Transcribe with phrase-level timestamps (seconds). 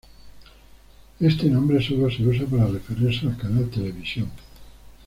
[1.19, 4.31] Este nombre solo se usa para referirse al canal televisión.